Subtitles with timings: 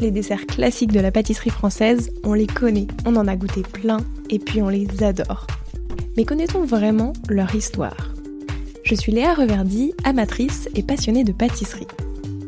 [0.00, 3.98] les desserts classiques de la pâtisserie française, on les connaît, on en a goûté plein
[4.30, 5.46] et puis on les adore.
[6.16, 8.14] Mais connaît-on vraiment leur histoire?
[8.84, 11.86] Je suis Léa Reverdy, amatrice et passionnée de pâtisserie.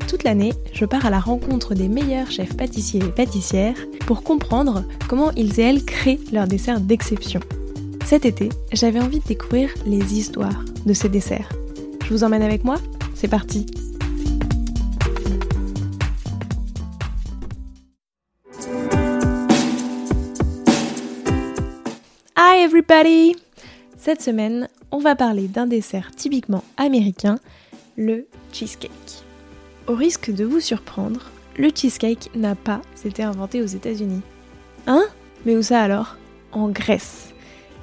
[0.08, 3.76] Toute l'année, je pars à la rencontre des meilleurs chefs pâtissiers et pâtissières
[4.06, 7.40] pour comprendre comment ils et elles créent leurs desserts d'exception.
[8.04, 11.48] Cet été, j'avais envie de découvrir les histoires de ces desserts.
[12.04, 12.78] Je vous emmène avec moi?
[13.14, 13.66] C'est parti
[23.96, 27.38] Cette semaine, on va parler d'un dessert typiquement américain,
[27.96, 29.24] le cheesecake.
[29.86, 34.22] Au risque de vous surprendre, le cheesecake n'a pas été inventé aux États-Unis.
[34.86, 35.04] Hein?
[35.44, 36.16] Mais où ça alors?
[36.52, 37.34] En Grèce.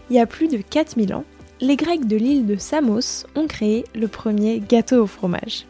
[0.10, 1.26] Il y a plus de 4000 ans,
[1.60, 5.66] les Grecs de l'île de Samos ont créé le premier gâteau au fromage.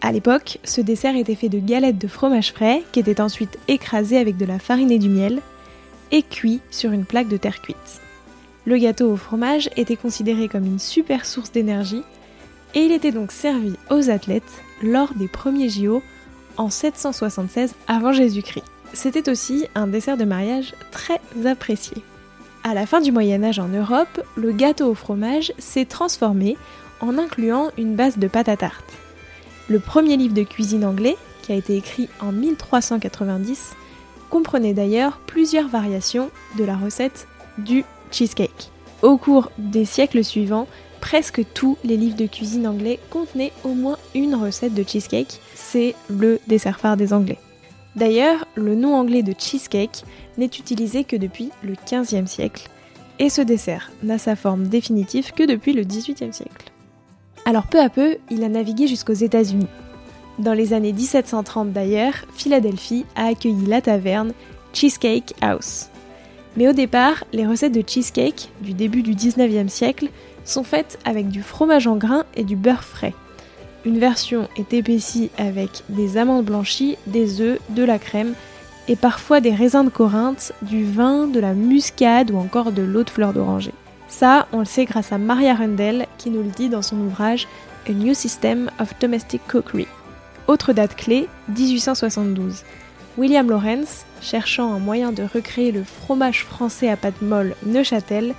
[0.00, 4.18] À l'époque, ce dessert était fait de galettes de fromage frais qui étaient ensuite écrasées
[4.18, 5.40] avec de la farine et du miel
[6.10, 8.00] et cuits sur une plaque de terre cuite.
[8.66, 12.02] Le gâteau au fromage était considéré comme une super source d'énergie
[12.74, 14.42] et il était donc servi aux athlètes
[14.82, 16.02] lors des premiers JO
[16.56, 18.64] en 776 avant Jésus-Christ.
[18.92, 21.98] C'était aussi un dessert de mariage très apprécié.
[22.64, 26.56] À la fin du Moyen Âge en Europe, le gâteau au fromage s'est transformé
[27.00, 28.94] en incluant une base de pâte à tarte.
[29.68, 33.76] Le premier livre de cuisine anglais, qui a été écrit en 1390,
[34.28, 37.84] comprenait d'ailleurs plusieurs variations de la recette du
[38.16, 38.70] cheesecake.
[39.02, 40.66] Au cours des siècles suivants,
[41.00, 45.40] presque tous les livres de cuisine anglais contenaient au moins une recette de cheesecake.
[45.54, 47.38] C'est le dessert phare des Anglais.
[47.94, 50.04] D'ailleurs, le nom anglais de cheesecake
[50.38, 52.68] n'est utilisé que depuis le XVe siècle,
[53.18, 56.72] et ce dessert n'a sa forme définitive que depuis le XVIIIe siècle.
[57.44, 59.68] Alors peu à peu, il a navigué jusqu'aux États-Unis.
[60.38, 64.32] Dans les années 1730 d'ailleurs, Philadelphie a accueilli la taverne
[64.74, 65.88] Cheesecake House.
[66.56, 70.08] Mais au départ, les recettes de cheesecake du début du 19e siècle
[70.44, 73.14] sont faites avec du fromage en grains et du beurre frais.
[73.84, 78.34] Une version est épaissie avec des amandes blanchies, des œufs, de la crème
[78.88, 83.02] et parfois des raisins de Corinthe, du vin, de la muscade ou encore de l'eau
[83.02, 83.72] de fleur d'oranger.
[84.08, 87.48] Ça, on le sait grâce à Maria Rundell qui nous le dit dans son ouvrage
[87.88, 89.86] A New System of Domestic Cookery.
[90.46, 92.62] Autre date clé, 1872.
[93.18, 98.34] William Lawrence, cherchant un moyen de recréer le fromage français à pâte molle Neuchâtel,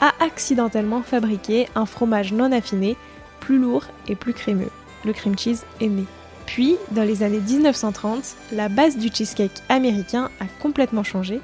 [0.00, 2.96] a accidentellement fabriqué un fromage non affiné,
[3.38, 4.70] plus lourd et plus crémeux.
[5.04, 6.04] Le cream cheese né.
[6.46, 11.40] Puis, dans les années 1930, la base du cheesecake américain a complètement changé.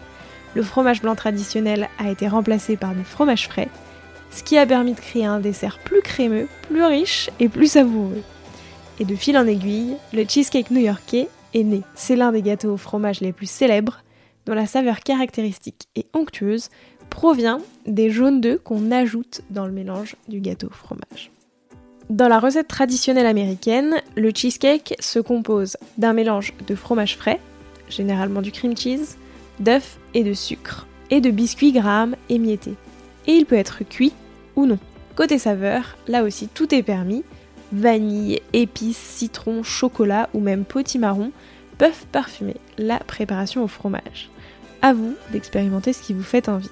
[0.54, 3.68] Le fromage blanc traditionnel a été remplacé par du fromage frais,
[4.32, 8.22] ce qui a permis de créer un dessert plus crémeux, plus riche et plus savoureux.
[8.98, 11.28] Et de fil en aiguille, le cheesecake new-yorkais
[11.94, 14.02] C'est l'un des gâteaux au fromage les plus célèbres,
[14.46, 16.68] dont la saveur caractéristique et onctueuse
[17.10, 21.30] provient des jaunes d'œufs qu'on ajoute dans le mélange du gâteau au fromage.
[22.10, 27.40] Dans la recette traditionnelle américaine, le cheesecake se compose d'un mélange de fromage frais,
[27.88, 29.16] généralement du cream cheese,
[29.60, 32.74] d'œufs et de sucre, et de biscuits Graham émiettés.
[33.26, 34.12] Et il peut être cuit
[34.56, 34.78] ou non.
[35.14, 37.22] Côté saveur, là aussi tout est permis,
[37.74, 41.32] vanille, épices, citron, chocolat ou même potimarron
[41.78, 44.30] peuvent parfumer la préparation au fromage.
[44.82, 46.70] À vous d'expérimenter ce qui vous fait envie.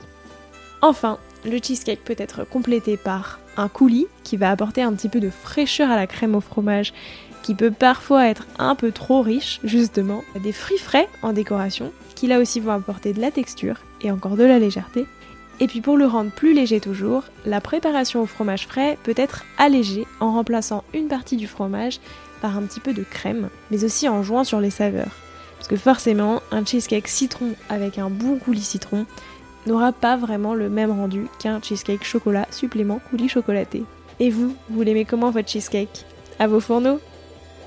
[0.81, 5.21] Enfin, le cheesecake peut être complété par un coulis qui va apporter un petit peu
[5.21, 6.93] de fraîcheur à la crème au fromage
[7.43, 12.29] qui peut parfois être un peu trop riche, justement, des fruits frais en décoration qui
[12.29, 15.07] là aussi vont apporter de la texture et encore de la légèreté,
[15.61, 19.45] et puis pour le rendre plus léger toujours, la préparation au fromage frais peut être
[19.59, 22.01] allégée en remplaçant une partie du fromage
[22.41, 25.15] par un petit peu de crème, mais aussi en jouant sur les saveurs.
[25.57, 29.07] Parce que forcément, un cheesecake citron avec un bon coulis citron
[29.67, 33.85] n'aura pas vraiment le même rendu qu'un cheesecake chocolat supplément coulis chocolaté.
[34.19, 36.05] Et vous, vous l'aimez comment votre cheesecake?
[36.41, 36.99] À vos fourneaux?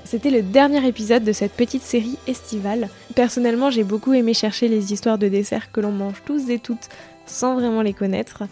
[0.06, 2.88] C'était le dernier épisode de cette petite série estivale.
[3.14, 6.88] Personnellement, j'ai beaucoup aimé chercher les histoires de desserts que l'on mange tous et toutes
[7.26, 8.44] sans vraiment les connaître.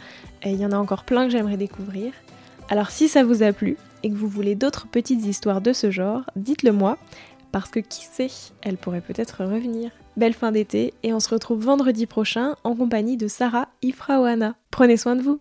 [0.43, 2.12] Et il y en a encore plein que j'aimerais découvrir.
[2.69, 5.91] Alors si ça vous a plu et que vous voulez d'autres petites histoires de ce
[5.91, 6.99] genre, dites-le moi,
[7.53, 8.31] parce que qui sait,
[8.62, 9.93] elle pourrait peut-être revenir.
[10.17, 14.56] Belle fin d'été et on se retrouve vendredi prochain en compagnie de Sarah Ifraoana.
[14.71, 15.41] Prenez soin de vous